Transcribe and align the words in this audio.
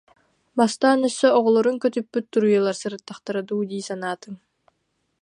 Бастаан 0.59 1.01
өссө 1.09 1.27
оҕолорун 1.39 1.77
көтүппүт 1.83 2.25
туруйалар 2.31 2.75
сырыттахтара 2.81 3.41
дуу 3.49 3.61
дии 3.69 3.87
санаатым 3.89 4.33